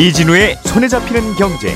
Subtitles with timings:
[0.00, 1.74] 이진우의 손에 잡히는 경제.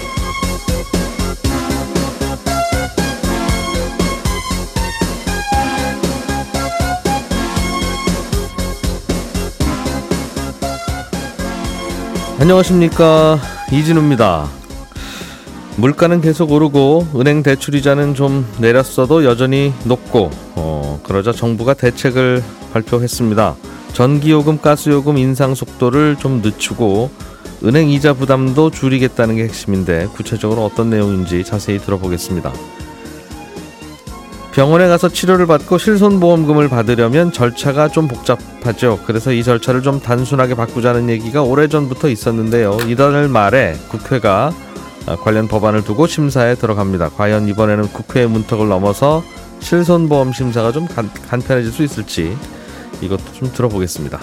[12.41, 13.39] 안녕하십니까
[13.71, 14.49] 이진우입니다.
[15.77, 23.55] 물가는 계속 오르고 은행 대출 이자는 좀 내렸어도 여전히 높고 어, 그러자 정부가 대책을 발표했습니다.
[23.93, 27.11] 전기요금, 가스요금 인상 속도를 좀 늦추고
[27.65, 32.53] 은행 이자 부담도 줄이겠다는 게 핵심인데 구체적으로 어떤 내용인지 자세히 들어보겠습니다.
[34.53, 39.01] 병원에 가서 치료를 받고 실손보험금을 받으려면 절차가 좀 복잡하죠.
[39.05, 42.79] 그래서 이 절차를 좀 단순하게 바꾸자는 얘기가 오래전부터 있었는데요.
[42.87, 44.53] 이달 말에 국회가
[45.23, 47.11] 관련 법안을 두고 심사에 들어갑니다.
[47.11, 49.25] 과연 이번에는 국회의 문턱을 넘어서
[49.59, 52.37] 실손보험 심사가 좀 간, 간편해질 수 있을지
[53.01, 54.21] 이것도 좀 들어보겠습니다.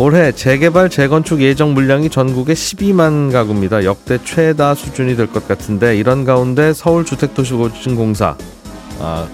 [0.00, 3.84] 올해 재개발 재건축 예정 물량이 전국에 12만 가구입니다.
[3.84, 8.36] 역대 최다 수준이 될 것 같은데 이런 가운데 서울주택도시보증공사
[9.00, 9.26] 아,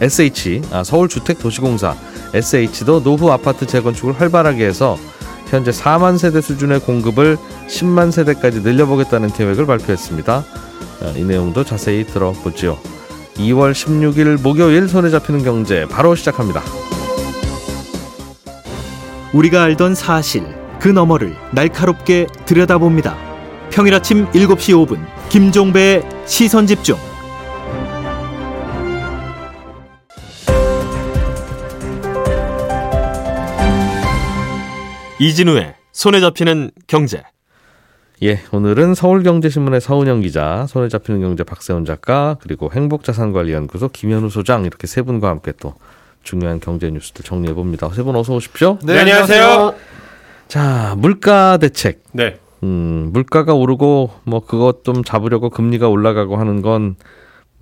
[0.00, 1.94] SH 아, 서울주택도시공사
[2.34, 4.98] SH도 노후 아파트 재건축을 활발하게 해서
[5.50, 7.38] 현재 4만 세대 수준의 공급을
[7.68, 10.44] 10만 세대까지 늘려보겠다는 계획을 발표했습니다.
[11.00, 12.78] 아, 이 내용도 자세히 들어보죠.
[13.36, 16.60] 2월 16일 목요일 손에 잡히는 경제 바로 시작합니다.
[19.38, 20.42] 우리가 알던 사실
[20.80, 23.16] 그 너머를 날카롭게 들여다봅니다.
[23.70, 26.96] 평일 아침 7시 5분 김종배의 시선 집중.
[35.20, 37.22] 이진우의 손에 잡히는 경제.
[38.24, 44.88] 예, 오늘은 서울경제신문의 서은영 기자, 손에 잡히는 경제 박세훈 작가, 그리고 행복자산관리연구소 김현우 소장 이렇게
[44.88, 45.74] 세 분과 함께 또
[46.28, 47.88] 중요한 경제 뉴스들 정리해 봅니다.
[47.88, 48.78] 세 분 어서 오십시오.
[48.84, 49.74] 네, 안녕하세요.
[50.46, 52.02] 자, 물가 대책.
[52.12, 52.36] 네.
[52.62, 56.96] 음, 물가가 오르고 뭐 그것 좀 잡으려고 금리가 올라가고 하는 건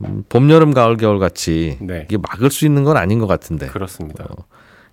[0.04, 2.06] 음, 봄, 여름, 가을, 겨울 같이 네.
[2.08, 3.66] 이게 막을 수 있는 건 아닌 것 같은데.
[3.68, 4.24] 그렇습니다.
[4.24, 4.34] 어,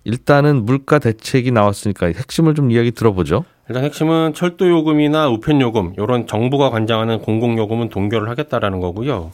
[0.04, 3.44] 일단은 물가 대책이 나왔으니까 핵심을 좀 이야기 들어보죠.
[3.68, 9.32] 일단 핵심은 철도 요금이나 우편 요금 이런 정부가 관장하는 공공 요금은 동결을 하겠다라는 거고요.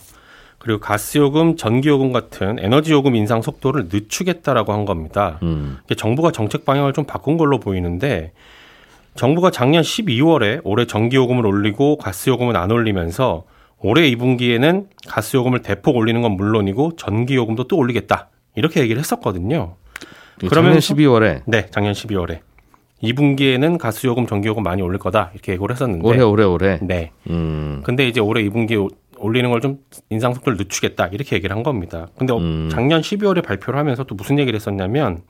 [0.61, 5.39] 그리고 가스 요금, 전기 요금 같은 에너지 요금 인상 속도를 늦추겠다라고 한 겁니다.
[5.43, 8.33] 음, 정부가 정책 방향을 좀 바꾼 걸로 보이는데
[9.15, 13.45] 정부가 작년 12월에 올해 전기 요금을 올리고 가스 요금은 안 올리면서
[13.81, 18.29] 올해 2분기에는 가스 요금을 대폭 올리는 건 물론이고 전기 요금도 또 올리겠다.
[18.55, 19.77] 이렇게 얘기를 했었거든요.
[20.39, 22.41] 그러면 그러면서- 12월에 네, 작년 12월에
[23.03, 26.79] 2분기에는 가스 요금, 전기 요금 많이 올릴 거다 이렇게 예고를 했었는데 올해 올해 올해.
[26.83, 27.13] 네.
[27.31, 28.77] 음, 근데 이제 올해 2분기
[29.21, 32.09] 올리는 걸 좀 인상 속도를 늦추겠다 이렇게 얘기를 한 겁니다.
[32.19, 32.69] 근데 어, 음.
[32.73, 35.23] 작년 12월에 발표를 하면서 또 무슨 얘기를 했었냐면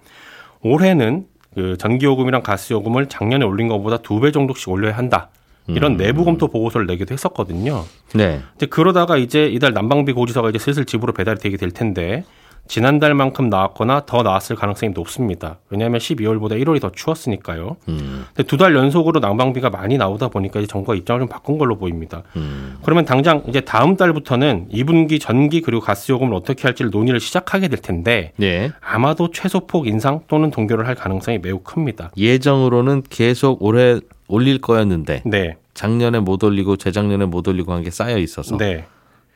[0.63, 5.31] 올해는 그 전기요금이랑 가스요금을 작년에 올린 것보다 두 배 정도씩 올려야 한다.
[5.67, 5.97] 이런 음.
[5.99, 7.85] 내부 검토 보고서를 내기도 했었거든요.
[8.15, 8.41] 네.
[8.57, 12.25] 이제 그러다가 이제 이달 난방비 고지서가 이제 슬슬 집으로 배달이 되게 될 텐데
[12.71, 15.59] 지난달만큼 나왔거나 더 나왔을 가능성이 높습니다.
[15.71, 17.77] 왜냐하면 12월보다 1월이 더 추웠으니까요.
[17.89, 21.77] 음, 근데 두 달 연속으로 난방비가 많이 나오다 보니까 이제 정부가 입장을 좀 바꾼 걸로
[21.79, 22.23] 보입니다.
[22.37, 27.67] 음, 그러면 당장 이제 다음 달부터는 2분기 전기 그리고 가스 요금을 어떻게 할지를 논의를 시작하게
[27.67, 28.71] 될 텐데 예.
[28.81, 32.13] 아마도 최소폭 인상 또는 동결을 할 가능성이 매우 큽니다.
[32.17, 33.99] 예정으로는 계속 올해
[34.29, 38.57] 올릴 거였는데 네, 작년에 못 올리고 재작년에 못 올리고 한 게 쌓여 있어서.
[38.59, 38.85] 네,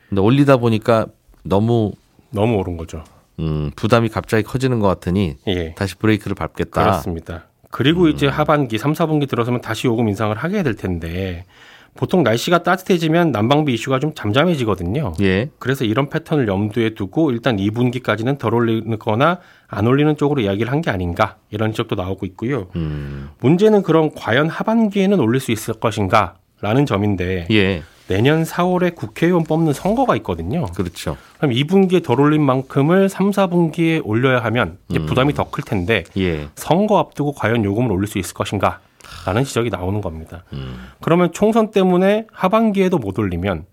[0.07, 1.07] 근데 올리다 보니까
[1.43, 1.91] 너무
[2.29, 3.03] 너무 오른 거죠.
[3.39, 6.81] 음, 부담이 갑자기 커지는 것 같으니 예, 다시 브레이크를 밟겠다.
[6.83, 7.45] 그렇습니다.
[7.71, 11.45] 그리고 이제 하반기 3, 4분기 들어서면 다시 요금 인상을 하게 될 텐데
[11.93, 15.13] 보통 날씨가 따뜻해지면 난방비 이슈가 좀 잠잠해지거든요.
[15.21, 15.49] 예.
[15.59, 20.89] 그래서 이런 패턴을 염두에 두고 일단 2분기까지는 덜 올리거나 안 올리는 쪽으로 이야기를 한 게
[20.91, 22.67] 아닌가 이런 지적도 나오고 있고요.
[22.75, 26.35] 음, 문제는 그럼 과연 하반기에는 올릴 수 있을 것인가?
[26.61, 27.83] 라는 점인데 예.
[28.07, 30.65] 내년 4월에 국회의원 뽑는 선거가 있거든요.
[30.75, 31.17] 그렇죠.
[31.37, 35.05] 그럼 2분기에 덜 올린 만큼을 3, 4분기에 올려야 하면 음.
[35.07, 36.47] 부담이 더 클 텐데 예.
[36.55, 38.79] 선거 앞두고 과연 요금을 올릴 수 있을 것인가?
[39.25, 40.43] 라는 지적이 나오는 겁니다.
[40.53, 43.65] 음, 그러면 총선 때문에 하반기에도 못 올리면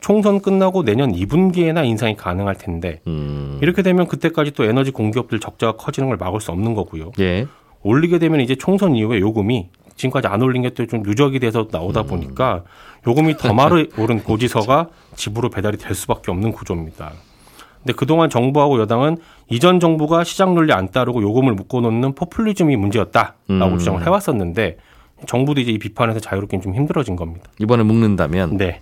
[0.00, 5.72] 총선 끝나고 내년 2분기에나 인상이 가능할 텐데 음, 이렇게 되면 그때까지 또 에너지 공기업들 적자가
[5.76, 7.12] 커지는 걸 막을 수 없는 거고요.
[7.20, 7.46] 예.
[7.82, 9.68] 올리게 되면 이제 총선 이후에 요금이
[10.00, 12.64] 지금까지 안 올린 게 또 좀 누적이 돼서 나오다 보니까
[13.06, 17.12] 요금이 더 많이 오른 고지서가 집으로 배달이 될 수밖에 없는 구조입니다.
[17.82, 19.18] 근데 그동안 정부하고 여당은
[19.48, 23.78] 이전 정부가 시장 논리 안 따르고 요금을 묶어놓는 포퓰리즘이 문제였다라고 음.
[23.78, 24.78] 주장을 해왔었는데
[25.26, 27.50] 정부도 이제 이 비판에서 자유롭기는 좀 힘들어진 겁니다.
[27.58, 28.80] 이번에 묶는다면 네,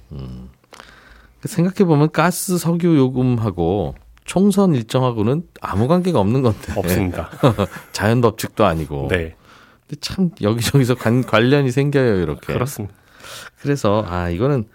[1.44, 3.94] 생각해 보면 가스 석유 요금하고
[4.24, 7.30] 총선 일정하고는 아무 관계가 없는 건데 없습니다.
[7.92, 9.34] 자연 법칙도 아니고 네,
[9.88, 12.52] 근데 참 여기저기서 관, 관련이 생겨요 이렇게.
[12.52, 12.94] 그렇습니다.
[13.60, 14.66] 그래서 아 이거는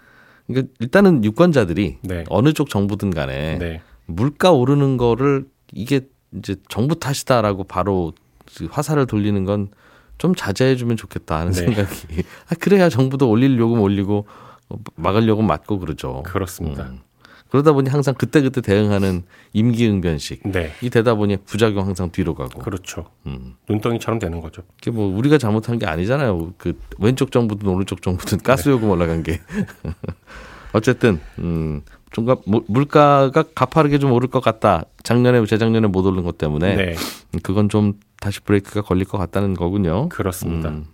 [0.48, 2.24] 이거 일단은 유권자들이 네.
[2.28, 3.80] 어느 쪽 정부든 간에 네.
[4.06, 6.02] 물가 오르는 거를 이게
[6.36, 8.12] 이제 정부 탓이다라고 바로
[8.56, 9.68] 그 화살을 돌리는 건
[10.18, 11.60] 좀 자제해 주면 좋겠다 하는 네.
[11.60, 12.22] 생각이.
[12.48, 14.26] 아 그래야 정부도 올릴 요금 올리고
[14.68, 16.22] 어, 막을 요금 맞고 그러죠.
[16.24, 16.84] 그렇습니다.
[16.84, 17.00] 음.
[17.54, 19.22] 그러다 보니 항상 그때그때 대응하는
[19.52, 20.40] 임기응변식.
[20.50, 20.72] 네.
[20.82, 22.60] 이 되다 보니 부작용 항상 뒤로 가고.
[22.60, 23.04] 그렇죠.
[23.28, 23.54] 음.
[23.68, 24.62] 눈덩이처럼 되는 거죠.
[24.80, 26.54] 그게 뭐 우리가 잘못한 게 아니잖아요.
[26.58, 29.40] 그 왼쪽 정부든 오른쪽 정부든 가스 요금 올라간 게.
[30.74, 31.82] 어쨌든 음.
[32.10, 34.82] 좀 가- 물- 물가가 가파르게 좀 오를 것 같다.
[35.04, 36.94] 작년에 재작년에 못 오른 것 때문에 네.
[37.44, 40.08] 그건 좀 다시 브레이크가 걸릴 것 같다는 거군요.
[40.08, 40.70] 그렇습니다.
[40.70, 40.86] 음,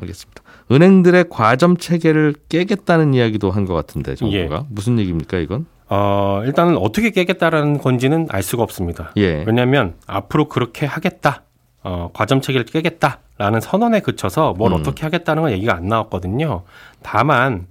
[0.00, 0.42] 알겠습니다.
[0.72, 4.66] 은행들의 과점 체계를 깨겠다는 이야기도 한 것 같은데 정부가 예.
[4.70, 5.66] 무슨 얘기입니까 이건?
[5.92, 9.10] 어, 일단은 어떻게 깨겠다라는 건지는 알 수가 없습니다.
[9.16, 9.42] 예.
[9.44, 11.42] 왜냐하면 앞으로 그렇게 하겠다,
[11.82, 14.78] 어, 과점 체계를 깨겠다라는 선언에 그쳐서 뭘 음.
[14.78, 16.62] 어떻게 하겠다는 건 얘기가 안 나왔거든요.
[17.02, 17.66] 다만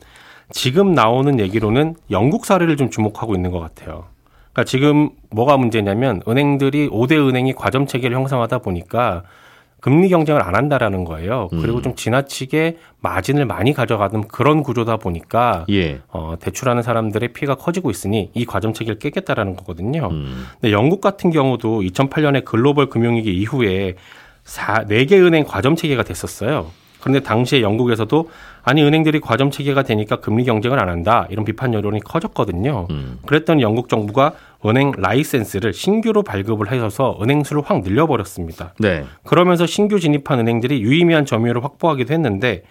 [0.52, 4.06] 지금 나오는 얘기로는 영국 사례를 좀 주목하고 있는 것 같아요.
[4.52, 9.24] 그러니까 지금 뭐가 문제냐면 은행들이 5대 은행이 과점 체계를 형성하다 보니까
[9.80, 11.48] 금리 경쟁을 안 한다라는 거예요.
[11.50, 11.84] 그리고 음.
[11.84, 16.02] 좀 지나치게 마진을 많이 가져가는 그런 구조다 보니까 예.
[16.10, 20.10] 어, 대출하는 사람들의 피해가 커지고 있으니 이 과점 체계를 깨겠다라는 거거든요.
[20.12, 20.46] 음.
[20.60, 23.96] 근데 영국 같은 경우도 2008년에 글로벌 금융위기 이후에
[24.44, 26.72] 사, 4개 은행 과점 체계가 됐었어요.
[27.00, 28.30] 그런데 당시에 영국에서도
[28.64, 32.88] 아니 은행들이 과점 체계가 되니까 금리 경쟁을 안 한다 이런 비판 여론이 커졌거든요.
[32.90, 33.20] 음.
[33.26, 34.34] 그랬더니 영국 정부가
[34.66, 38.74] 은행 라이센스를 신규로 발급을 해서 은행 수를 확 늘려버렸습니다.
[38.80, 39.06] 네.
[39.24, 42.64] 그러면서 신규 진입한 은행들이 유의미한 점유율을 확보하기도 했는데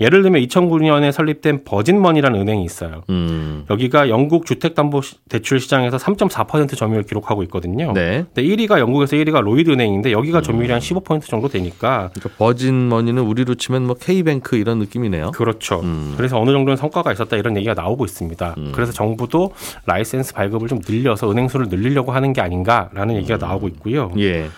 [0.00, 3.02] 예를 들면 2009년에 설립된 버진머니라는 은행이 있어요.
[3.10, 3.64] 음.
[3.70, 7.92] 여기가 영국 주택담보대출 시장에서 3.4% 점유율을 기록하고 있거든요.
[7.92, 8.24] 네.
[8.32, 13.86] 근데 1위가 영국에서 1위가 로이드 은행인데 여기가 점유율이 한15% 정도 되니까 그러니까 버진머니는 우리로 치면
[13.86, 15.32] 뭐 K뱅크 이런 느낌이네요.
[15.32, 15.80] 그렇죠.
[15.80, 16.14] 음.
[16.16, 18.54] 그래서 어느 정도는 성과가 있었다 이런 얘기가 나오고 있습니다.
[18.58, 18.72] 음.
[18.74, 19.52] 그래서 정부도
[19.86, 24.12] 라이센스 발급을 좀 늘려서 은행 수를 늘리려고 하는 게 아닌가라는 얘기가 나오고 있고요.
[24.18, 24.48] 예.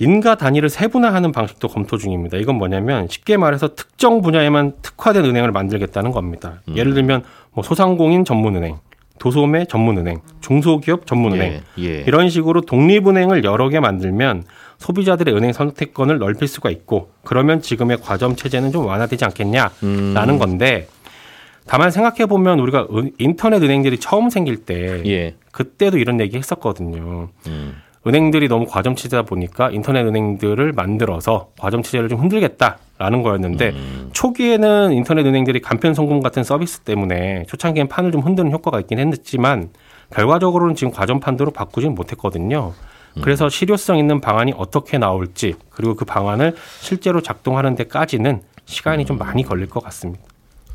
[0.00, 2.36] 인가 단위를 세분화하는 방식도 검토 중입니다.
[2.36, 6.60] 이건 뭐냐면 쉽게 말해서 특정 분야에만 특화된 은행을 만들겠다는 겁니다.
[6.68, 6.76] 음.
[6.76, 8.76] 예를 들면 뭐 소상공인 전문은행,
[9.18, 11.84] 도소매 전문은행, 중소기업 전문은행 예.
[11.84, 12.04] 예.
[12.06, 14.44] 이런 식으로 독립은행을 여러 개 만들면
[14.78, 20.38] 소비자들의 은행 선택권을 넓힐 수가 있고 그러면 지금의 과점 체제는 좀 완화되지 않겠냐라는 음.
[20.38, 20.86] 건데
[21.66, 25.34] 다만 생각해 보면 우리가 은- 인터넷 은행들이 처음 생길 때 예.
[25.50, 27.30] 그때도 이런 얘기 했었거든요.
[27.48, 27.74] 음.
[28.08, 34.10] 은행들이 너무 과점 체제다 보니까 인터넷 은행들을 만들어서 과점 체제를 좀 흔들겠다라는 거였는데 음.
[34.12, 39.70] 초기에는 인터넷 은행들이 간편 송금 같은 서비스 때문에 초창기엔 판을 좀 흔드는 효과가 있긴 했지만
[40.10, 42.72] 결과적으로는 지금 과점 판도로 바꾸지는 못했거든요.
[43.20, 49.42] 그래서 실효성 있는 방안이 어떻게 나올지 그리고 그 방안을 실제로 작동하는 데까지는 시간이 좀 많이
[49.42, 50.22] 걸릴 것 같습니다.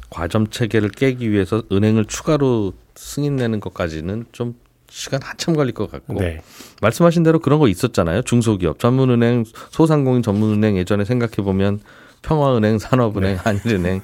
[0.10, 4.56] 과점 체계를 깨기 위해서 은행을 추가로 승인 내는 것까지는 좀
[4.94, 6.40] 시간 한참 걸릴 것 같고 네.
[6.82, 8.22] 말씀하신 대로 그런 거 있었잖아요.
[8.22, 11.80] 중소기업 전문은행, 소상공인 전문은행 예전에 생각해 보면
[12.22, 14.02] 평화은행, 산업은행, 한일은행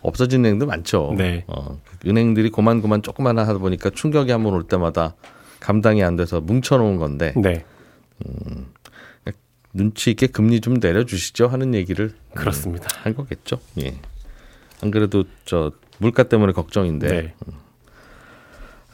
[0.00, 1.14] 없어진 은행도 많죠.
[1.16, 1.44] 네.
[1.46, 5.14] 어, 은행들이 고만고만 조그만 하다 보니까 충격이 한 번 올 때마다
[5.60, 7.64] 감당이 안 돼서 뭉쳐놓은 건데 네.
[9.72, 12.88] 눈치 있게 금리 좀 내려주시죠 하는 얘기를 그렇습니다.
[13.02, 13.58] 한 거겠죠.
[13.80, 13.94] 예.
[14.82, 17.34] 안 그래도 저 물가 때문에 걱정인데 네.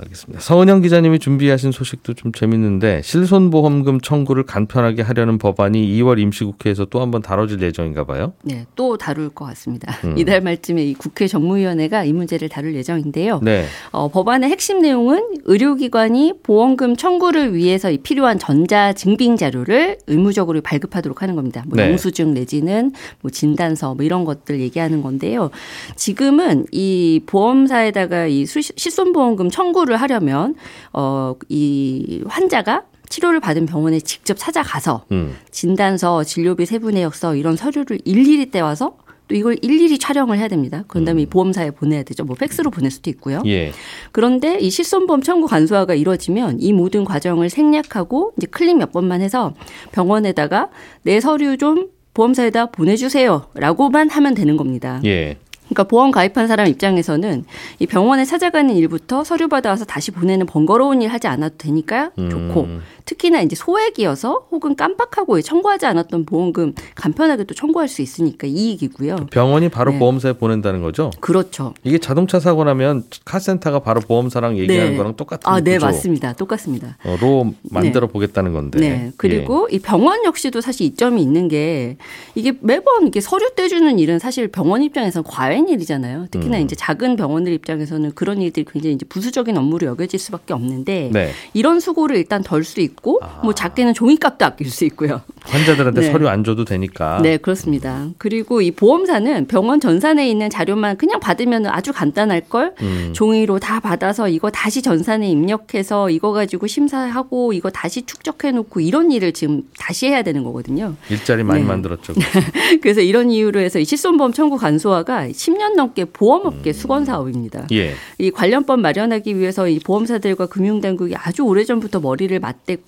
[0.01, 0.41] 알겠습니다.
[0.41, 7.21] 서은영 기자님이 준비하신 소식도 좀 재밌는데 실손보험금 청구를 간편하게 하려는 법안이 2월 임시국회에서 또 한번
[7.23, 8.33] 다뤄질 예정인가 봐요.
[8.43, 9.93] 네, 또 다룰 것 같습니다.
[10.05, 10.15] 음.
[10.19, 13.41] 이달 말쯤에 이 국회 정무위원회가 이 문제를 다룰 예정인데요.
[13.43, 13.65] 네.
[13.91, 21.23] 어, 법안의 핵심 내용은 의료기관이 보험금 청구를 위해서 이 필요한 전자 증빙 자료를 의무적으로 발급하도록
[21.23, 21.65] 하는 겁니다.
[21.67, 21.91] 뭐 네.
[21.91, 25.51] 영수증 내지는 뭐 진단서 뭐 이런 것들 얘기하는 건데요.
[25.97, 30.55] 지금은 이 보험사에다가 이 수- 실손보험금 청구 를 하려면
[30.93, 35.35] 어, 이 환자가 치료를 받은 병원에 직접 찾아가서 음.
[35.51, 40.85] 진단서, 진료비 세부 내역서 이런 서류를 일일이 떼와서 또 이걸 일일이 촬영을 해야 됩니다.
[40.89, 42.25] 그런 다음에 이 보험사에 보내야 되죠.
[42.25, 43.43] 뭐 팩스로 보낼 수도 있고요.
[43.47, 43.73] 예.
[44.11, 49.55] 그런데 이 실손보험 청구 간소화가 이루어지면 이 모든 과정을 생략하고 이제 클릭 몇 번만 해서
[49.93, 50.71] 병원에다가
[51.03, 55.01] 내 서류 좀 보험사에다 보내주세요라고만 하면 되는 겁니다.
[55.05, 55.37] 예.
[55.69, 57.45] 그러니까 보험 가입한 사람 입장에서는
[57.79, 62.31] 이 병원에 찾아가는 일부터 서류 받아와서 다시 보내는 번거로운 일 하지 않아도 되니까 음.
[62.31, 62.69] 좋고
[63.09, 69.29] 특히나 이제 소액이어서 혹은 깜빡하고 청구하지 않았던 보험금 간편하게 또 청구할 수 있으니까 이익이고요.
[69.31, 69.99] 병원이 바로 네.
[69.99, 71.11] 보험사에 보낸다는 거죠?
[71.21, 71.73] 그렇죠.
[71.85, 75.87] 이게 자동차 사고 나면 카센터가 바로 보험사랑 얘기하는 거랑 똑같은 아, 네, 구조.
[75.87, 76.35] 맞습니다.
[76.35, 76.99] 똑같습니다.
[77.05, 78.79] 어, 로 만들어 보겠다는 건데.
[78.79, 79.13] 네.
[79.17, 81.97] 그리고 이 병원 역시도 사실 이점이 있는 게
[82.35, 86.27] 이게 매번 이렇게 서류 떼주는 일은 사실 병원 입장에서는 과외 일이잖아요.
[86.31, 86.63] 특히나 음.
[86.63, 91.31] 이제 작은 병원들 입장에서는 그런 일들이 굉장히 이제 부수적인 업무로 여겨질 수밖에 없는데 네.
[91.55, 93.41] 이런 수고를 일단 덜 수 있고 아.
[93.43, 95.21] 뭐 작게는 종이값도 아낄 수 있고요.
[95.43, 96.13] 환자들한테 네.
[96.13, 97.21] 서류 안 줘도 되니까.
[97.23, 98.09] 네, 그렇습니다.
[98.19, 103.13] 그리고 이 보험사는 병원 전산에 있는 자료만 그냥 받으면 아주 간단할 걸 음.
[103.15, 109.13] 종이로 다 받아서 이거 다시 전산에 입력해서 이거 가지고 심사하고 이거 다시 축적해 놓고 이런
[109.13, 110.95] 일을 지금 다시 해야 되는 거거든요.
[111.11, 111.69] 일자리 많이 네.
[111.69, 112.15] 만들었죠.
[112.83, 117.67] 그래서 이런 이유로 해서 이 실손보험 청구 간소화가 10년 넘게 보험업계 수건 사업입니다.
[117.73, 117.95] 예.
[118.19, 122.88] 이 관련법 마련하기 위해서 이 보험사들과 금융당국이 아주 오래전부터 머리를 맞댔고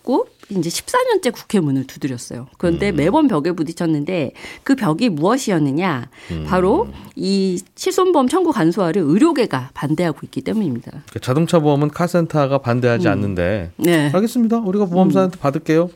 [0.50, 2.49] 이제 14년째 국회 문을 두드렸어요.
[2.59, 6.09] 그런데 매번 벽에 부딪혔는데 그 벽이 무엇이었느냐?
[6.47, 11.04] 바로 이 실손보험 청구 간소화를 의료계가 반대하고 있기 때문입니다.
[11.12, 13.12] 그 자동차 보험은 카센터가 반대하지 음.
[13.12, 14.11] 않는데 네.
[14.12, 14.59] 알겠습니다.
[14.59, 15.90] 우리가 보험사한테 받을게요.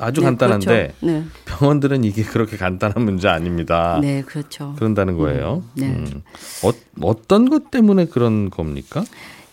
[0.00, 1.06] 아주 네, 간단한데 그렇죠.
[1.06, 1.24] 네.
[1.44, 3.98] 병원들은 이게 그렇게 간단한 문제 아닙니다.
[4.02, 4.74] 네, 그렇죠.
[4.76, 5.62] 그런다는 거예요.
[5.74, 5.86] 네.
[5.86, 6.22] 음.
[6.64, 6.72] 어,
[7.02, 9.04] 어떤 것 때문에 그런 겁니까?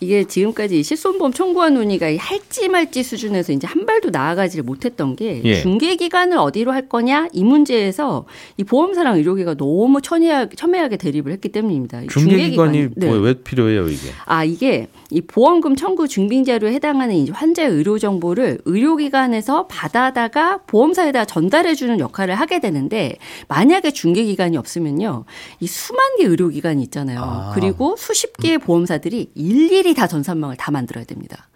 [0.04, 5.40] 이게 지금까지 실손보험 청구한 논의가 이 할지 말지 수준에서 이제 한 발도 나아가지를 못했던 게
[5.44, 5.62] 예.
[5.62, 8.26] 중개 기간을 어디로 할 거냐 이 문제에서
[8.58, 12.02] 이 보험사랑 의료계가 너무 첨예하게, 첨예하게 대립을 했기 때문입니다.
[12.02, 13.06] 이 중개기관이 중개기관이- 네.
[13.06, 14.08] 뭐 왜 필요해요 이게?
[14.26, 21.24] 아 이게 이 보험금 청구 증빙 자료에 해당하는 이제 환자의 의료 정보를 의료기관에서 받아다가 보험사에다
[21.24, 23.16] 전달해 주는 역할을 하게 되는데
[23.46, 25.24] 만약에 중개기관이 없으면요
[25.60, 27.20] 이 수만 개 의료기관이 있잖아요.
[27.22, 27.52] 아.
[27.54, 31.48] 그리고 수십 개의 보험사들이 일일이 다 전산망을 다 만들어야 됩니다.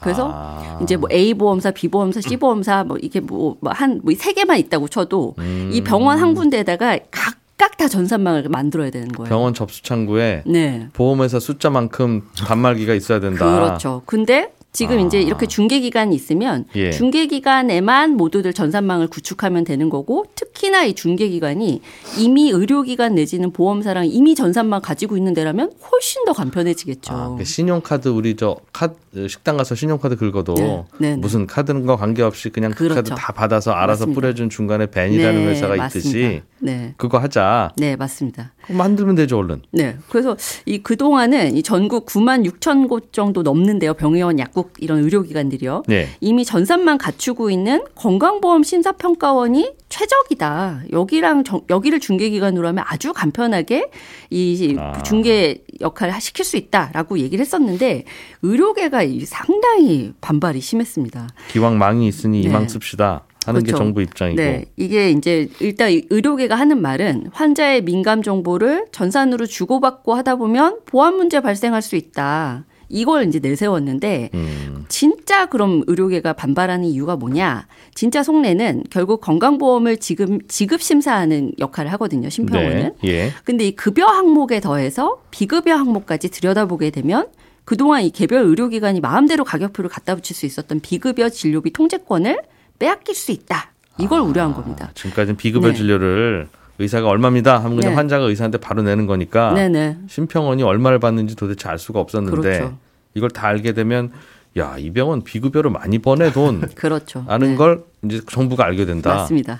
[0.00, 0.80] 그래서 아.
[0.82, 4.58] 이제 뭐 A 보험사, B 보험사, C 보험사 뭐 이게 뭐 한 뭐 세 개만
[4.58, 5.70] 있다고 쳐도 음.
[5.70, 9.28] 이 병원 한 군데에다가 각 각 다 전산망을 만들어야 되는 거예요.
[9.28, 10.88] 병원 접수 창구에 네.
[10.94, 13.44] 보험회사 숫자만큼 단말기가 있어야 된다.
[13.54, 14.02] 그렇죠.
[14.04, 15.00] 근데 지금 아.
[15.02, 16.90] 이제 이렇게 중개 기간이 있으면 예.
[16.90, 21.82] 중개 기간에만 모두들 전산망을 구축하면 되는 거고 특히나 이 중개 기관이
[22.18, 27.12] 이미 의료 기관 내지는 보험사랑 이미 전산망 가지고 있는 데라면 훨씬 더 간편해지겠죠.
[27.12, 31.16] 아, 그 신용카드 우리 저 카드 식당 가서 신용카드 긁어도 네, 네, 네.
[31.16, 33.14] 무슨 카드과 관계없이 그냥 그 카드 그렇죠.
[33.14, 34.20] 다 받아서 알아서 맞습니다.
[34.20, 36.44] 뿌려준 중간에 벤이라는 회사가 있듯이 맞습니다.
[36.60, 36.94] 네.
[36.96, 37.72] 그거 하자.
[37.76, 38.52] 네, 맞습니다.
[38.68, 39.62] 만들면 되죠 얼른.
[39.72, 39.96] 네.
[40.08, 43.94] 그래서 이 그동안은 이 전국 9만 6천 곳 정도 넘는데요.
[43.94, 45.84] 병의원, 약국 이런 의료기관들이요.
[45.88, 46.08] 네.
[46.20, 50.82] 이미 전산만 갖추고 있는 건강보험 심사평가원이 최적이다.
[50.92, 53.90] 여기랑 정- 여기를 중개기관으로 하면 아주 간편하게
[54.30, 55.02] 이 아.
[55.02, 58.04] 중개 역할을 시킬 수 있다라고 얘기를 했었는데
[58.42, 61.28] 의료계가 이 상당히 반발이 심했습니다.
[61.50, 62.48] 기왕 망이 있으니 네.
[62.48, 63.84] 이망 씁시다 하는 게 그렇죠.
[63.84, 64.40] 정부 입장이고.
[64.40, 70.78] 네, 이게 이제 일단 이 의료계가 하는 말은 환자의 민감 정보를 전산으로 주고받고 하다 보면
[70.84, 72.64] 보안 문제 발생할 수 있다.
[72.92, 74.84] 이걸 이제 내세웠는데 음.
[74.88, 77.66] 진짜 그럼 의료계가 반발하는 이유가 뭐냐?
[77.94, 82.28] 진짜 속내는 결국 건강보험을 지금 지급 심사하는 역할을 하거든요.
[82.28, 82.94] 심평원은.
[83.02, 83.08] 네.
[83.08, 83.32] 예.
[83.44, 87.26] 근데 이 급여 항목에 더해서 비급여 항목까지 들여다보게 되면
[87.64, 92.40] 그동안 이 개별 의료기관이 마음대로 가격표를 갖다 붙일 수 있었던 비급여 진료비 통제권을
[92.78, 93.72] 빼앗길 수 있다.
[93.98, 94.90] 이걸 우려한 겁니다.
[94.94, 95.74] 지금까지는 비급여 네.
[95.74, 96.48] 진료를
[96.82, 97.96] 의사가 얼마입니다 하면 그냥 네.
[97.96, 99.98] 환자가 의사한테 바로 내는 거니까 네네.
[100.08, 102.76] 심평원이 얼마를 받는지 도대체 알 수가 없었는데 그렇죠.
[103.14, 104.10] 이걸 다 알게 되면
[104.58, 107.24] 야 이 병원 비급여로 많이 버내 돈 그렇죠.
[107.26, 107.56] 아는 네.
[107.56, 109.14] 걸 이제 정부가 알게 된다.
[109.14, 109.58] 맞습니다.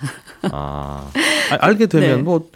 [0.50, 1.10] 아,
[1.50, 2.22] 아, 알게 되면 네.
[2.22, 2.50] 뭐,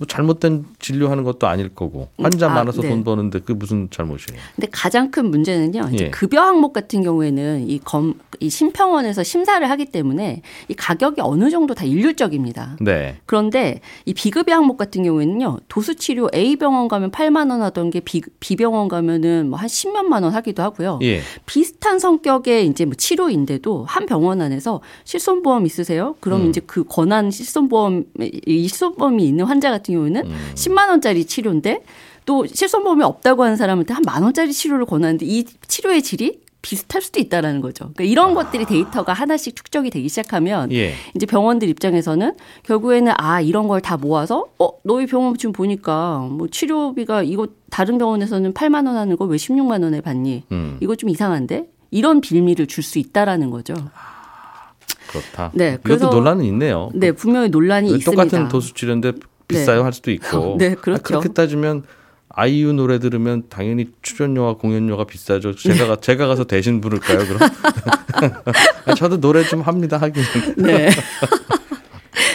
[0.00, 2.88] 뭐 잘못된 진료하는 것도 아닐 거고 환자 아, 많아서 네.
[2.88, 4.40] 돈 버는데 그게 무슨 잘못이에요?
[4.56, 5.90] 근데 가장 큰 문제는요.
[5.92, 6.10] 이제 예.
[6.10, 11.74] 급여 항목 같은 경우에는 이 검, 이 심평원에서 심사를 하기 때문에 이 가격이 어느 정도
[11.74, 12.78] 다 일률적입니다.
[12.80, 13.18] 네.
[13.26, 15.58] 그런데 이 비급여 항목 같은 경우에는요.
[15.68, 20.22] 도수 치료 A 병원 가면 8만 원 하던 게 B, B병원 가면은 뭐 한 10몇만
[20.22, 20.98] 원 하기도 하고요.
[21.02, 21.20] 예.
[21.44, 26.16] 비슷한 성격의 이제 뭐 치료인데도 한 병원 안에서 실손보험 있으세요?
[26.20, 26.48] 그럼 음.
[26.48, 28.04] 이제 그 권한 실손보험
[28.46, 30.36] 이 실손보험이 있는 환자 같은 경우에는 음.
[30.54, 31.82] 10만 원짜리 치료인데
[32.26, 37.18] 또 실손보험이 없다고 하는 사람한테 한 만 원짜리 치료를 권하는데 이 치료의 질이 비슷할 수도
[37.20, 37.90] 있다라는 거죠.
[37.94, 40.92] 그러니까 이런 것들이 데이터가 하나씩 축적이 되기 시작하면 예.
[41.16, 46.48] 이제 병원들 입장에서는 결국에는 아 이런 걸 다 모아서 어 너희 병원 지금 보니까 뭐
[46.48, 50.44] 치료비가 이거 다른 병원에서는 8만 원 하는 거 왜 16만 원에 받니?
[50.52, 50.76] 음.
[50.82, 53.72] 이거 좀 이상한데 이런 빌미를 줄 수 있다라는 거죠.
[55.08, 55.50] 그렇다.
[55.54, 56.90] 네, 이것도 그래서- 논란은 있네요.
[56.94, 58.22] 네 분명히 논란이 왜 있습니다.
[58.24, 59.12] 똑같은 도수 치료인데
[59.50, 60.56] 비싸요 할 수도 있고.
[60.60, 61.00] 네, 그렇죠.
[61.00, 61.84] 아, 그렇게 따지면
[62.28, 65.54] 아이유 노래 들으면 당연히 출연료와 공연료가 비싸죠.
[65.56, 67.50] 제가 가, 제가 가서 대신 부를까요, 그럼?
[68.96, 70.22] 저도 노래 좀 합니다, 하긴.
[70.58, 70.90] 네.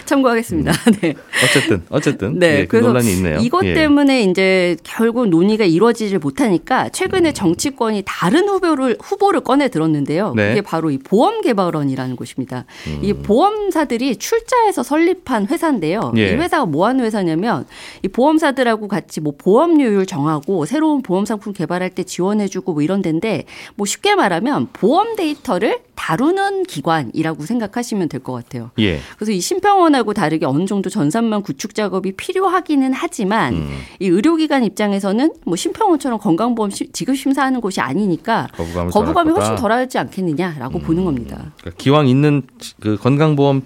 [0.06, 0.72] 참고하겠습니다.
[1.02, 1.16] 네.
[1.44, 3.40] 어쨌든 어쨌든 네, 예, 그 그래서 논란이 있네요.
[3.40, 3.74] 이것 예.
[3.74, 10.34] 때문에 이제 결국 논의가 이루어지질 못하니까 최근에 정치권이 다른 후보를 후보를 꺼내 들었는데요.
[10.36, 10.52] 네.
[10.52, 12.66] 이게 바로 이 보험 개발원이라는 곳입니다.
[13.02, 16.14] 이 보험사들이 출자해서 설립한 회사인데요.
[16.18, 16.30] 예.
[16.30, 17.66] 이 회사가 뭐 하는 회사냐면
[18.04, 23.46] 이 보험사들하고 같이 뭐 보험료율 정하고 새로운 보험 상품 개발할 때 지원해주고 뭐 이런 데인데
[23.76, 28.70] 뭐 쉽게 말하면 보험 데이터를 다루는 기관이라고 생각하시면 될 것 같아요.
[28.80, 29.00] 예.
[29.18, 33.70] 그래서 이 심평원하고 다르게 어느 정도 전산망 구축 작업이 필요하기는 하지만 음.
[34.00, 39.56] 이 의료기관 입장에서는 뭐 심평원처럼 건강보험 시- 지급 심사하는 곳이 아니니까 거부감이 덜할 훨씬.
[39.56, 41.54] 덜하지 않겠느냐라고 보는 겁니다.
[41.60, 42.44] 그러니까 기왕 있는
[42.80, 43.64] 그 건강보험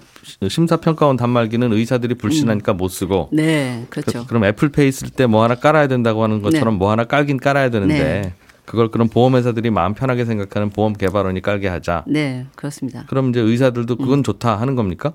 [0.48, 4.24] 심사평가원 단말기는 의사들이 불신하니까 못 쓰고 네, 그렇죠.
[4.26, 6.78] 그, 럼 애플페이 쓸 때 뭐 하나 깔아야 된다고 하는 것처럼 네.
[6.78, 8.32] 뭐 하나 깔긴 깔아야 되는데 네.
[8.70, 12.04] 그걸 그럼 보험회사들이 마음 편하게 생각하는 보험 개발원이 깔게 하자.
[12.06, 13.04] 네, 그렇습니다.
[13.08, 15.12] 그럼 이제 의사들도 그건 좋다 하는 겁니까?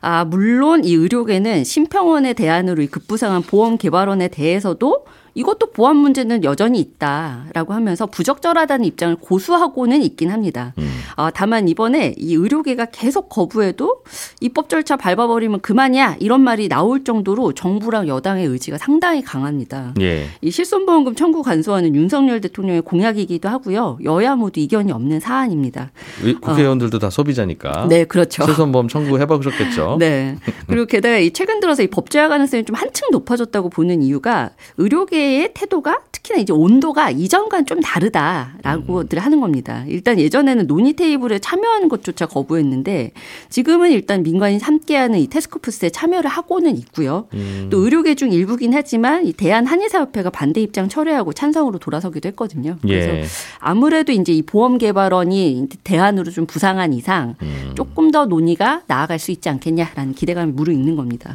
[0.00, 6.78] 아, 물론 이 의료계는 심평원의 대안으로 이 급부상한 보험 개발원에 대해서도 이것도 보안 문제는 여전히
[6.78, 10.72] 있다라고 하면서 부적절하다는 입장을 고수하고는 있긴 합니다.
[11.16, 14.02] 아, 다만 이번에 이 의료계가 계속 거부해도
[14.40, 19.94] 입법 절차 밟아버리면 그만이야 이런 말이 나올 정도로 정부랑 여당의 의지가 상당히 강합니다.
[20.00, 20.26] 예.
[20.40, 23.98] 이 실손보험금 청구 간소화는 윤석열 대통령의 공약이기도 하고요.
[24.04, 25.90] 여야 모두 이견이 없는 사안입니다.
[26.22, 27.86] 의- 국회의원들도 다 소비자니까.
[27.88, 28.44] 네, 그렇죠.
[28.44, 29.96] 실손보험 청구해 보셨겠죠.
[30.00, 30.36] 네.
[30.66, 36.00] 그리고 게다가 이 최근 들어서 이 법제화 가능성이 좀 한층 높아졌다고 보는 이유가 의료계의 태도가
[36.12, 39.84] 특히나 이제 온도가 이전과는 좀 다르다라고들 하는 겁니다.
[39.88, 43.12] 일단 예전에는 논의 테이블에 참여하는 것조차 거부했는데
[43.48, 47.26] 지금은 일단 민간이 함께하는 이 테스크포스에 참여를 하고는 있고요.
[47.34, 47.68] 음.
[47.70, 52.76] 또 의료계 중 일부긴 하지만 이 대한 한의사협회가 반대 입장 철회하고 찬성으로 돌아서기도 했거든요.
[52.82, 53.24] 그래서 예.
[53.58, 57.72] 아무래도 이제 이 보험 개발원이 대안으로 좀 부상한 이상 음.
[57.74, 61.34] 조금 더 논의가 나아갈 수 있지 않겠냐라는 기대감이 무르익는 겁니다.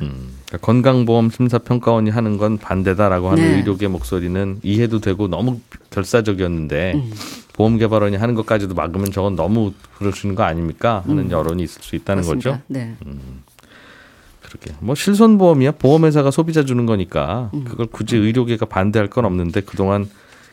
[0.50, 3.58] 그러니까 건강보험 심사평가원이 하는 건 반대다라고 하는 네.
[3.58, 5.60] 의료계 목소리는 이해도 되고 너무
[5.92, 7.12] 결사적이었는데 음.
[7.54, 12.26] 보험개발원이 하는 것까지도 막으면 저건 너무 그러시는 거 아닙니까 하는 여론이 있을 수 있다는 음.
[12.26, 12.52] 맞습니다.
[12.52, 12.64] 거죠.
[12.68, 12.96] 네.
[14.42, 17.66] 그렇게 뭐 실손보험이야 보험회사가 소비자 주는 거니까 음.
[17.66, 20.10] 그걸 굳이 의료계가 반대할 건 없는데 그동안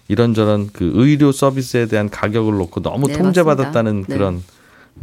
[0.09, 4.13] 이런저런 그 의료 서비스에 대한 가격을 놓고 너무 네, 통제받았다는 맞습니다.
[4.13, 4.19] 네.
[4.19, 4.43] 그런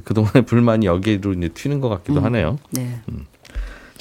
[0.04, 2.26] 그동안의 불만이 여기로 이제 튀는 것 같기도 음.
[2.26, 2.60] 하네요.
[2.72, 3.02] 네.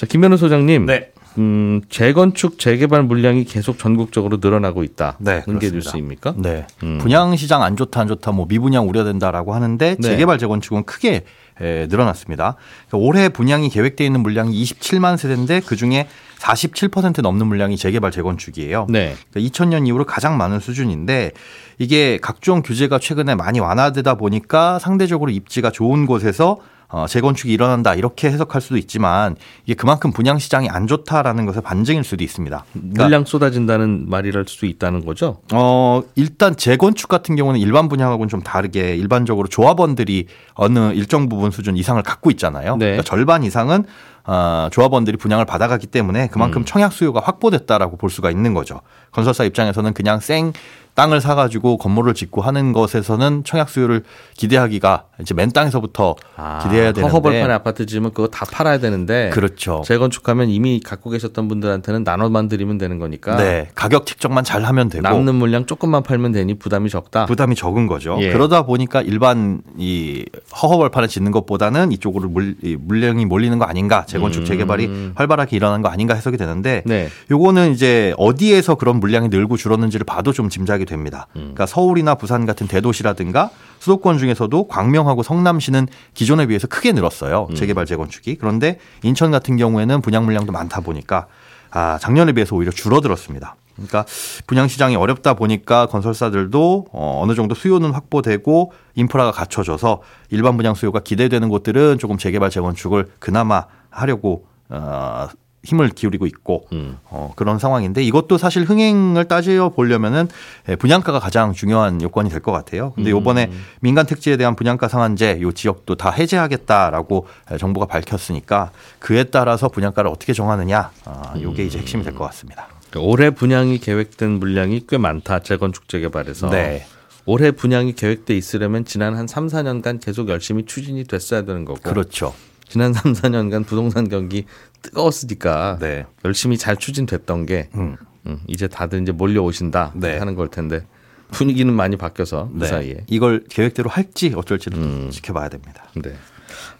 [0.02, 1.12] 자 김현우 소장님, 네.
[1.38, 5.16] 음, 재건축 재개발 물량이 계속 전국적으로 늘어나고 있다.
[5.20, 5.76] 네, 그렇습니다.
[5.76, 6.34] 뉴스입니까?
[6.38, 6.66] 네.
[6.82, 6.98] 음.
[6.98, 10.02] 분양 시장 안 좋다 안 좋다 뭐 미분양 우려된다라고 하는데 네.
[10.02, 11.22] 재개발 재건축은 크게
[11.60, 12.56] 에, 늘어났습니다.
[12.88, 16.08] 그러니까 올해 분양이 계획돼 있는 물량이 27만 세대인데 그 중에
[16.40, 18.88] 47% 넘는 물량이 재개발 재건축이에요.
[18.88, 19.14] 네.
[19.30, 21.30] 그러니까 2000년 이후로 가장 많은 수준인데
[21.78, 26.58] 이게 각종 규제가 최근에 많이 완화되다 보니까 상대적으로 입지가 좋은 곳에서
[26.92, 32.04] 어, 재건축이 일어난다 이렇게 해석할 수도 있지만 이게 그만큼 분양 시장이 안 좋다라는 것의 반증일
[32.04, 32.64] 수도 있습니다.
[32.70, 35.38] 그러니까 물량 쏟아진다는 말이랄 수 있다는 거죠.
[35.54, 41.78] 어, 일단 재건축 같은 경우는 일반 분양하고는 좀 다르게 일반적으로 조합원들이 어느 일정 부분 수준
[41.78, 42.76] 이상을 갖고 있잖아요.
[42.76, 42.84] 네.
[42.84, 43.84] 그러니까 절반 이상은
[44.24, 46.64] 어, 조합원들이 분양을 받아가기 때문에 그만큼 음.
[46.64, 48.82] 청약 수요가 확보됐다라고 볼 수가 있는 거죠.
[49.10, 50.52] 건설사 입장에서는 그냥 생
[50.94, 54.02] 땅을 사가지고 건물을 짓고 하는 것에서는 청약 수요를
[54.36, 56.16] 기대하기가 이제 맨 땅에서부터
[56.62, 59.82] 기대해야 되는데 허허벌판에 아파트 지으면 그거 다 팔아야 되는데 그렇죠.
[59.84, 65.02] 재건축하면 이미 갖고 계셨던 분들한테는 나눠만 드리면 되는 거니까 네, 가격 책정만 잘 하면 되고
[65.02, 67.26] 남는 물량 조금만 팔면 되니 부담이 적다.
[67.26, 68.18] 부담이 적은 거죠.
[68.20, 68.32] 예.
[68.32, 70.24] 그러다 보니까 일반 이
[70.60, 74.44] 허허벌판을 짓는 것보다는 이쪽으로 물, 이 물량이 몰리는 거 아닌가, 재건축 음.
[74.44, 77.08] 재개발이 활발하게 일어난 거 아닌가 해석이 되는데, 네.
[77.30, 81.26] 요거는 이제 어디에서 그런 물량이 늘고 줄었는지를 봐도 좀 짐작이 됩니다.
[81.36, 81.40] 음.
[81.40, 87.48] 그러니까 서울이나 부산 같은 대도시라든가 수도권 중에서도 광명하고 성남시는 기존에 비해서 크게 늘었어요.
[87.50, 87.54] 음.
[87.54, 88.36] 재개발 재건축이.
[88.36, 91.26] 그런데 인천 같은 경우에는 분양 물량도 많다 보니까
[91.70, 93.56] 아, 작년에 비해서 오히려 줄어들었습니다.
[93.74, 94.04] 그러니까
[94.46, 101.00] 분양 시장이 어렵다 보니까 건설사들도 어, 어느 정도 수요는 확보되고 인프라가 갖춰져서 일반 분양 수요가
[101.00, 105.28] 기대되는 곳들은 조금 재개발 재건축을 그나마 하려고 어,
[105.64, 106.98] 힘을 기울이고 있고 음.
[107.04, 110.28] 어, 그런 상황인데 이것도 사실 흥행을 따져 보려면은
[110.68, 112.92] 예, 분양가가 가장 중요한 요건이 될 것 같아요.
[112.94, 119.24] 근데 요번에 민간 택지에 대한 분양가 상한제 요 지역도 다 해제하겠다라고 예, 정부가 밝혔으니까 그에
[119.24, 122.66] 따라서 분양가를 어떻게 정하느냐 아, 요게 이제 핵심이 될 것 같습니다.
[122.90, 125.38] 그러니까 올해 분양이 계획된 물량이 꽤 많다.
[125.40, 126.50] 재건축 재개발에서.
[126.50, 126.84] 네.
[127.24, 131.80] 올해 분양이 계획돼 있으려면 지난 한 3, 4년간 계속 열심히 추진이 됐어야 되는 거고.
[131.80, 132.34] 그렇죠.
[132.68, 134.44] 지난 3, 4년간 부동산 경기
[134.82, 136.06] 뜨거웠으니까 네.
[136.24, 137.96] 열심히 잘 추진됐던 게 음.
[138.26, 140.18] 음, 이제 다들 이제 몰려오신다 네.
[140.18, 140.84] 하는 걸 텐데
[141.30, 142.66] 분위기는 많이 바뀌어서 그 네.
[142.66, 142.96] 사이에.
[143.08, 145.10] 이걸 계획대로 할지 어쩔지는 또 음.
[145.10, 145.84] 지켜봐야 됩니다.
[145.94, 146.12] 네.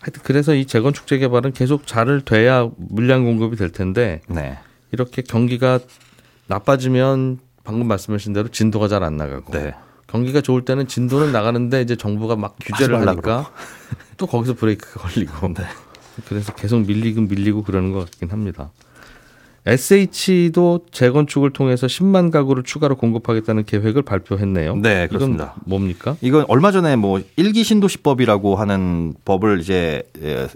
[0.01, 4.59] 하여튼 그래서 이 재건축 재개발은 계속 잘 돼야 물량 공급이 될 텐데 네.
[4.93, 5.79] 이렇게 경기가
[6.49, 9.75] 나빠지면 방금 말씀하신 대로 진도가 잘 안 나가고 네.
[10.09, 13.51] 경기가 좋을 때는 진도는 나가는데 이제 정부가 막 규제를 말라 하니까
[14.19, 15.65] 또 거기서 브레이크가 걸리고 네.
[16.29, 18.71] 그래서 계속 밀리고 밀리고 그러는 것 같긴 합니다.
[19.65, 24.77] SH도 재건축을 통해서 10만 가구를 추가로 공급하겠다는 계획을 발표했네요.
[24.77, 25.55] 네, 그렇습니다.
[25.57, 26.17] 이건 뭡니까?
[26.21, 30.49] 이건 얼마 전에 뭐 일기 신도시법이라고 하는 법을 이제 예,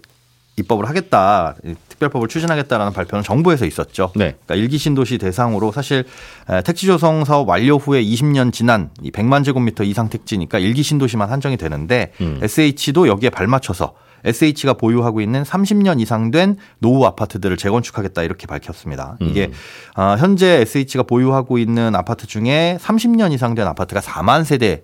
[0.56, 4.10] 입법을 하겠다, 이 특별법을 추진하겠다라는 발표는 정부에서 있었죠.
[4.16, 4.36] 네.
[4.44, 6.04] 그러니까 일기 신도시 대상으로 사실
[6.50, 11.30] 에, 택지 조성 사업 완료 후에 20년 지난 이 100만 제곱미터 이상 택지니까 일기 신도시만
[11.30, 12.40] 한정이 되는데 음.
[12.42, 13.94] SH도 여기에 발맞춰서
[14.26, 19.16] SH가 보유하고 있는 30년 이상 된 노후 아파트들을 재건축하겠다 이렇게 밝혔습니다.
[19.20, 19.50] 이게
[19.94, 24.82] 아, 현재 SH가 보유하고 있는 아파트 중에 30년 이상 된 아파트가 4만 세대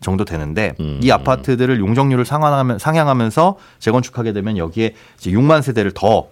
[0.00, 1.00] 정도 되는데 음.
[1.02, 6.28] 이 아파트들을 용적률을 상향하면, 상향하면서 재건축하게 되면 여기에 이제 6만 세대를 더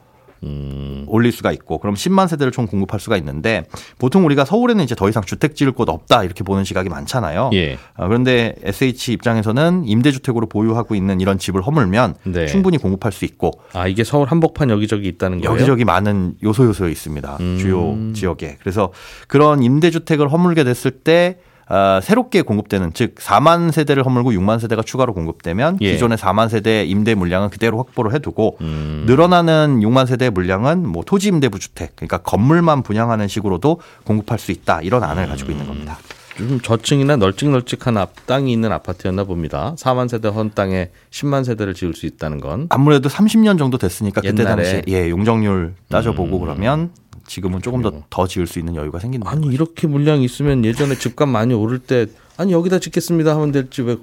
[0.47, 1.05] 음.
[1.09, 3.65] 올릴 수가 있고 그럼 10만 세대를 총 공급할 수가 있는데
[3.99, 7.51] 보통 우리가 서울에는 이제 더 이상 주택 지을 곳 없다 이렇게 보는 시각이 많잖아요.
[7.55, 7.79] 예.
[7.95, 12.47] 아, 그런데 SH 입장에서는 임대주택으로 보유하고 있는 이런 집을 허물면 네.
[12.47, 15.55] 충분히 공급할 수 있고 아 이게 서울 한복판 여기저기 있다는 거예요?
[15.55, 17.37] 여기저기 많은 요소 요소에 있습니다.
[17.41, 17.59] 음.
[17.59, 18.57] 주요 지역에.
[18.61, 18.93] 그래서
[19.29, 25.13] 그런 임대주택을 허물게 됐을 때 아, 새롭게 공급되는 즉 4만 세대를 허물고 6만 세대가 추가로
[25.15, 25.93] 공급되면 예.
[25.93, 29.05] 기존의 4만 세대 임대 물량은 그대로 확보를 해두고 음.
[29.07, 34.81] 늘어나는 6만 세대 물량은 뭐 토지 임대부 주택 그러니까 건물만 분양하는 식으로도 공급할 수 있다
[34.83, 35.99] 이런 안을 가지고 있는 겁니다.
[36.37, 39.75] 좀 저층이나 널찍널찍한 앞 땅이 있는 아파트였나 봅니다.
[39.79, 44.45] 4만 세대 헌 땅에 10만 세대를 지을 수 있다는 건 아무래도 30년 정도 됐으니까 그때.
[44.45, 46.41] 당시에 예 용적률 따져보고 음.
[46.43, 46.91] 그러면
[47.27, 49.31] 지금은 조금 더더 지을 수 있는 여유가 생긴다.
[49.31, 53.97] 아니 이렇게 물량이 있으면 예전에 집값 많이 오를 때 아니 여기다 짓겠습니다 하면 될지 왜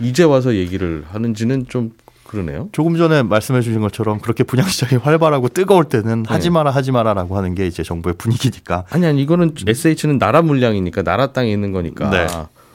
[0.00, 1.92] 이제 와서 얘기를 하는지는 좀
[2.26, 2.68] 그러네요.
[2.72, 6.28] 조금 전에 말씀해 주신 것처럼 그렇게 분양 시장이 활발하고 뜨거울 때는 네.
[6.28, 8.84] 하지 마라 하지 마라라고 하는 게 이제 정부의 분위기니까.
[8.90, 12.26] 아니 아니 이거는 SH는 나라 물량이니까 나라 땅에 있는 거니까 네.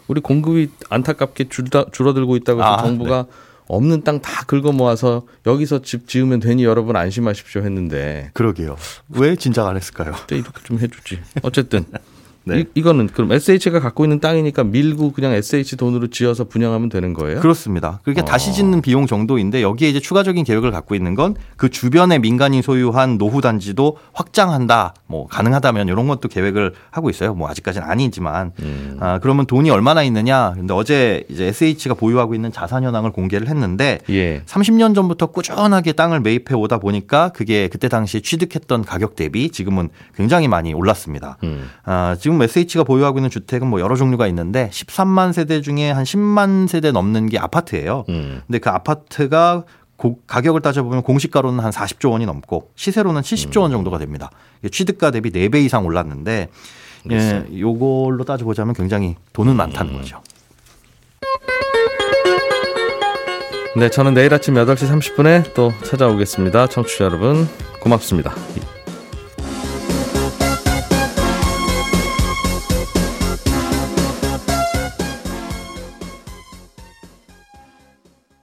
[0.07, 3.25] 우리 공급이 안타깝게 줄다, 줄어들고 있다고 해서 아, 정부가
[3.71, 8.75] 없는 땅 다 긁어 모아서 여기서 집 지으면 되니 여러분 안심하십시오 했는데 그러게요.
[9.09, 10.11] 왜 진작 안 했을까요?
[10.13, 11.19] 그때 이렇게 좀 해주지.
[11.41, 11.85] 어쨌든
[12.43, 12.61] 네.
[12.61, 17.39] 이, 이거는 그럼 SH가 갖고 있는 땅이니까 밀고 그냥 SH 돈으로 지어서 분양하면 되는 거예요?
[17.39, 17.99] 그렇습니다.
[18.03, 18.25] 그게 어.
[18.25, 23.17] 다시 짓는 비용 정도인데 여기에 이제 추가적인 계획을 갖고 있는 건 그 주변에 민간이 소유한
[23.17, 24.93] 노후 단지도 확장한다.
[25.05, 27.33] 뭐 가능하다면 이런 것도 계획을 하고 있어요.
[27.33, 28.97] 뭐 아직까지는 아니지만 음.
[28.99, 30.53] 아 그러면 돈이 얼마나 있느냐?
[30.55, 34.41] 근데 어제 이제 SH가 보유하고 있는 자산 현황을 공개를 했는데 예.
[34.45, 40.47] 30년 전부터 꾸준하게 땅을 매입해 오다 보니까 그게 그때 당시에 취득했던 가격 대비 지금은 굉장히
[40.47, 41.37] 많이 올랐습니다.
[41.43, 41.69] 음.
[41.83, 46.67] 아, 지금 SH가 보유하고 있는 주택은 뭐 여러 종류가 있는데 13만 세대 중에 한 10만
[46.67, 48.05] 세대 넘는 게 아파트예요.
[48.09, 48.41] 음.
[48.45, 49.63] 근데 그 아파트가
[49.97, 54.29] 고- 가격을 따져보면 공시가로는 한 40조 원이 넘고 시세로는 70조 원 정도가 됩니다.
[54.71, 56.49] 취득가 대비 4배 이상 올랐는데
[57.11, 60.21] 예, 요걸로 따져보자면 굉장히 돈은 많다는 거죠.
[63.75, 66.67] 네, 저는 내일 아침 8시 30분에 또 찾아오겠습니다.
[66.67, 67.47] 청취자 여러분,
[67.81, 68.33] 고맙습니다.